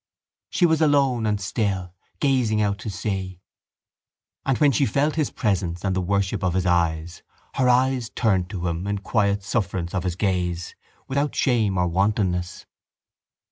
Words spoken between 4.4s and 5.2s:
and when she felt